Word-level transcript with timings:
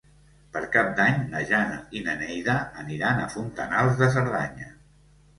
Per 0.53 0.61
Cap 0.75 0.87
d'Any 0.99 1.17
na 1.33 1.41
Jana 1.49 1.75
i 1.99 2.01
na 2.07 2.15
Neida 2.21 2.55
aniran 2.85 3.21
a 3.25 3.27
Fontanals 3.35 4.01
de 4.01 4.09
Cerdanya. 4.17 4.71